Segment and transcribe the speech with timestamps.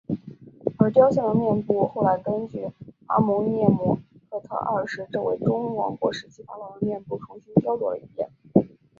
[0.79, 2.67] 而雕像的面部后来根据
[3.05, 3.99] 阿蒙涅姆
[4.31, 8.27] 赫特二世这位中王国时期法老的面部重新雕琢了一遍。